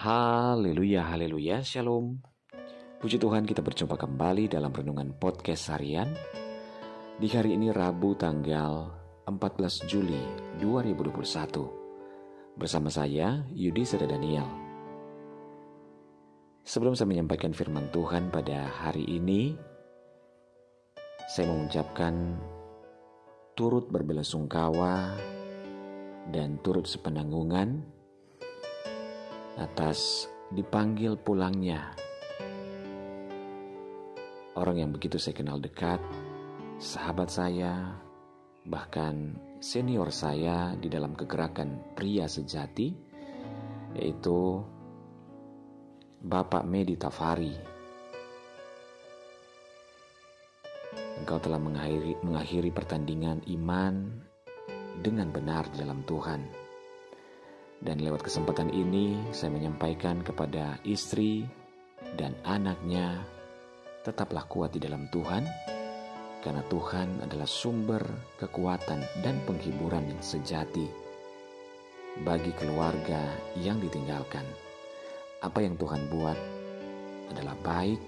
[0.00, 2.24] Haleluya, haleluya, shalom.
[3.04, 6.08] Puji Tuhan kita berjumpa kembali dalam Renungan Podcast Harian.
[7.20, 8.88] Di hari ini Rabu tanggal
[9.28, 10.24] 14 Juli
[10.56, 14.48] 2021 Bersama saya Yudi Seda Daniel.
[16.64, 19.52] Sebelum saya menyampaikan firman Tuhan pada hari ini
[21.28, 22.40] Saya mengucapkan
[23.52, 25.12] turut berbelasungkawa
[26.32, 27.99] dan turut sepenanggungan
[29.58, 31.94] atas dipanggil pulangnya
[34.60, 36.00] orang yang begitu saya kenal dekat,
[36.76, 37.96] sahabat saya,
[38.68, 42.92] bahkan senior saya di dalam kegerakan pria sejati,
[43.96, 44.60] yaitu
[46.20, 47.56] Bapak Medi Tafari.
[51.20, 54.24] Engkau telah mengakhiri, mengakhiri pertandingan iman
[55.00, 56.69] dengan benar dalam Tuhan.
[57.80, 61.48] Dan lewat kesempatan ini saya menyampaikan kepada istri
[62.20, 63.24] dan anaknya
[64.04, 65.48] tetaplah kuat di dalam Tuhan,
[66.44, 68.04] karena Tuhan adalah sumber
[68.36, 70.88] kekuatan dan penghiburan yang sejati
[72.20, 74.44] bagi keluarga yang ditinggalkan.
[75.40, 76.36] Apa yang Tuhan buat
[77.32, 78.00] adalah baik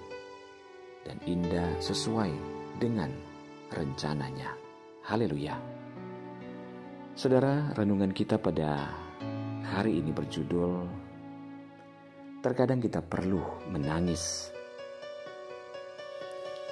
[1.08, 2.28] dan indah sesuai
[2.77, 3.08] dengan
[3.72, 4.52] rencananya.
[5.08, 5.56] Haleluya.
[7.16, 9.02] Saudara, renungan kita pada
[9.62, 10.91] hari ini berjudul
[12.42, 14.50] Terkadang kita perlu menangis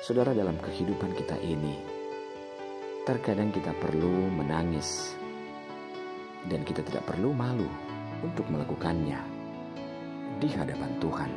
[0.00, 1.77] Saudara dalam kehidupan kita ini,
[3.05, 5.12] terkadang kita perlu menangis
[6.48, 7.69] dan kita tidak perlu malu
[8.24, 9.20] untuk melakukannya
[10.41, 11.30] di hadapan Tuhan.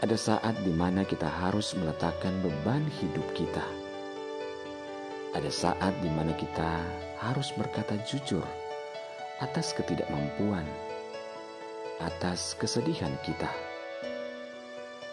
[0.00, 3.62] Ada saat di mana kita harus meletakkan beban hidup kita.
[5.36, 6.82] Ada saat di mana kita
[7.20, 8.42] harus berkata jujur
[9.38, 10.66] atas ketidakmampuan,
[12.02, 13.46] atas kesedihan kita.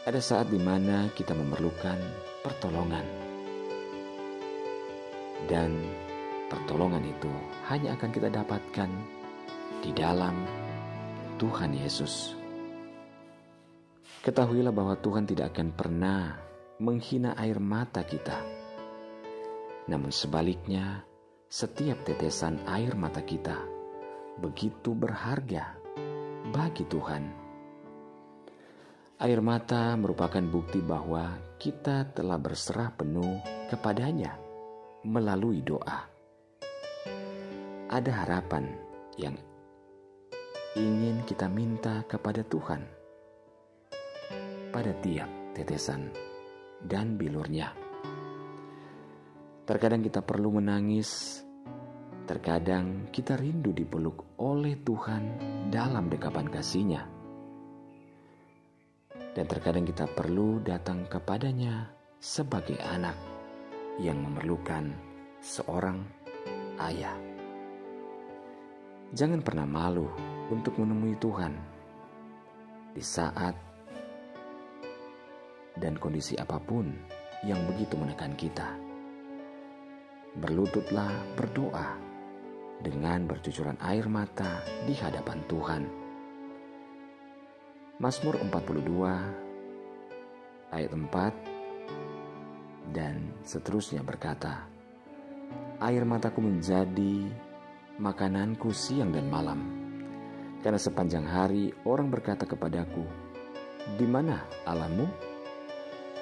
[0.05, 1.97] Ada saat di mana kita memerlukan
[2.41, 3.05] pertolongan,
[5.45, 5.77] dan
[6.49, 7.29] pertolongan itu
[7.69, 8.89] hanya akan kita dapatkan
[9.85, 10.33] di dalam
[11.37, 12.33] Tuhan Yesus.
[14.25, 16.33] Ketahuilah bahwa Tuhan tidak akan pernah
[16.81, 18.41] menghina air mata kita,
[19.85, 21.05] namun sebaliknya,
[21.45, 23.74] setiap tetesan air mata kita
[24.41, 25.77] begitu berharga
[26.51, 27.45] bagi Tuhan
[29.15, 33.39] Air mata merupakan bukti bahwa kita telah berserah penuh
[33.71, 34.35] kepadanya
[35.07, 36.03] melalui doa.
[37.87, 38.75] Ada harapan
[39.15, 39.39] yang
[40.75, 42.83] ingin kita minta kepada Tuhan
[44.75, 46.11] pada tiap tetesan
[46.83, 47.71] dan bilurnya.
[49.63, 51.39] Terkadang kita perlu menangis,
[52.25, 55.23] terkadang kita rindu dipeluk oleh Tuhan
[55.69, 57.05] dalam dekapan kasihnya
[59.35, 61.91] dan terkadang kita perlu datang kepadanya
[62.23, 63.13] sebagai anak
[63.99, 64.95] yang memerlukan
[65.43, 66.01] seorang
[66.79, 67.15] ayah.
[69.11, 70.07] Jangan pernah malu
[70.49, 71.53] untuk menemui Tuhan
[72.95, 73.53] di saat
[75.75, 76.95] dan kondisi apa pun
[77.43, 78.71] yang begitu menekan kita.
[80.39, 82.14] Berlututlah berdoa
[82.85, 85.83] dengan bercucuran air mata di hadapan Tuhan
[87.97, 89.45] Mazmur 42
[90.75, 94.67] ayat 4 dan seterusnya berkata,
[95.79, 97.31] Air mataku menjadi
[97.95, 99.63] makananku siang dan malam,
[100.59, 103.07] karena sepanjang hari orang berkata kepadaku,
[103.95, 105.07] di mana Allahmu?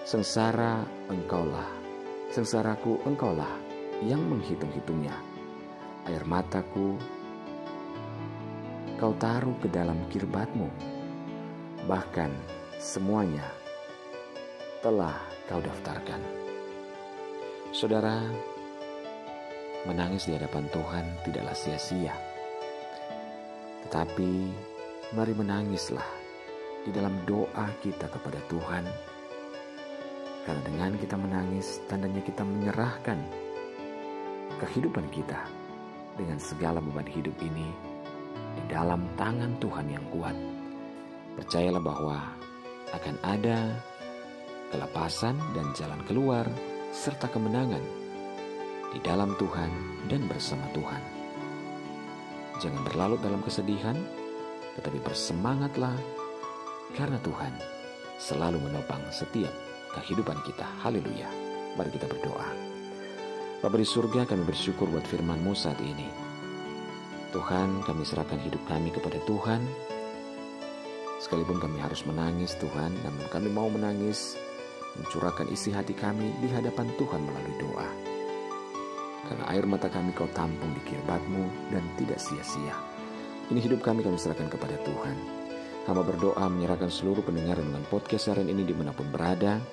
[0.06, 1.74] Sengsara engkaulah,
[2.30, 3.50] sengsaraku engkaulah
[4.06, 5.33] yang menghitung-hitungnya.
[6.04, 7.00] Air mataku
[9.00, 10.68] kau taruh ke dalam kirbatmu
[11.88, 12.28] bahkan
[12.76, 13.48] semuanya
[14.84, 15.16] telah
[15.48, 16.20] kau daftarkan.
[17.72, 18.20] Saudara,
[19.88, 22.12] menangis di hadapan Tuhan tidaklah sia-sia.
[23.88, 24.32] Tetapi
[25.16, 26.08] mari menangislah
[26.84, 28.84] di dalam doa kita kepada Tuhan.
[30.44, 33.16] Karena dengan kita menangis, tandanya kita menyerahkan
[34.60, 35.63] kehidupan kita
[36.20, 37.70] dengan segala beban hidup ini
[38.54, 40.38] di dalam tangan Tuhan yang kuat
[41.34, 42.18] Percayalah bahwa
[42.94, 43.74] akan ada
[44.70, 46.46] kelepasan dan jalan keluar
[46.94, 47.82] serta kemenangan
[48.94, 49.70] di dalam Tuhan
[50.14, 51.02] dan bersama Tuhan.
[52.62, 53.98] Jangan berlarut dalam kesedihan,
[54.78, 55.98] tetapi bersemangatlah
[56.94, 57.54] karena Tuhan
[58.22, 59.52] selalu menopang setiap
[59.98, 60.70] kehidupan kita.
[60.86, 61.26] Haleluya.
[61.74, 62.73] Mari kita berdoa.
[63.64, 66.12] Bapak di surga kami bersyukur buat firman-Mu saat ini.
[67.32, 69.64] Tuhan kami serahkan hidup kami kepada Tuhan
[71.24, 74.36] Sekalipun kami harus menangis Tuhan, namun kami mau menangis,
[75.00, 77.88] mencurahkan isi hati kami di hadapan Tuhan melalui doa.
[79.32, 82.76] Karena air mata kami kau tampung di kirbatmu dan tidak sia-sia.
[83.48, 85.16] Ini hidup kami kami serahkan kepada Tuhan.
[85.88, 89.64] Hamba berdoa menyerahkan seluruh pendengar dengan podcast harian ini di mana pun berada,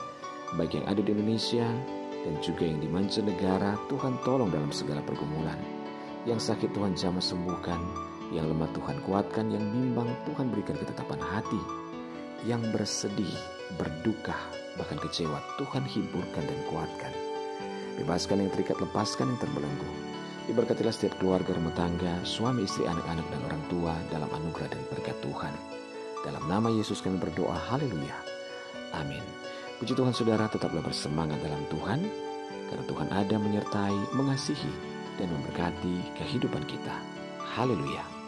[0.55, 1.67] baik yang ada di Indonesia
[2.25, 5.57] dan juga yang di mancanegara, Tuhan tolong dalam segala pergumulan.
[6.29, 7.81] Yang sakit Tuhan jamah sembuhkan,
[8.31, 11.61] yang lemah Tuhan kuatkan, yang bimbang Tuhan berikan ketetapan hati,
[12.45, 13.33] yang bersedih,
[13.81, 14.37] berduka,
[14.77, 17.13] bahkan kecewa Tuhan hiburkan dan kuatkan.
[18.01, 19.91] Bebaskan yang terikat, lepaskan yang terbelenggu.
[20.49, 25.17] Diberkatilah setiap keluarga rumah tangga, suami, istri, anak-anak, dan orang tua dalam anugerah dan berkat
[25.21, 25.55] Tuhan.
[26.25, 28.17] Dalam nama Yesus kami berdoa, haleluya.
[28.97, 29.23] Amin.
[29.81, 32.05] Puji Tuhan saudara tetaplah bersemangat dalam Tuhan,
[32.69, 34.69] karena Tuhan ada menyertai, mengasihi,
[35.17, 37.01] dan memberkati kehidupan kita.
[37.57, 38.20] Haleluya.